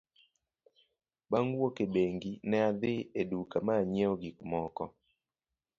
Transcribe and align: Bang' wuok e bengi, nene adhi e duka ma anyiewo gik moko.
Bang' 1.29 1.53
wuok 1.57 1.77
e 1.85 1.85
bengi, 1.93 2.31
nene 2.49 2.57
adhi 2.69 2.95
e 3.21 3.23
duka 3.29 3.57
ma 3.65 3.73
anyiewo 3.81 4.15
gik 4.23 4.37
moko. 4.51 4.83